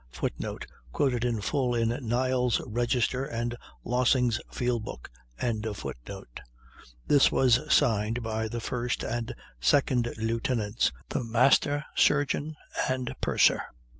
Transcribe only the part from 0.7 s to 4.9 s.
Quoted in full in "Niles' Register" and Lossing's "Field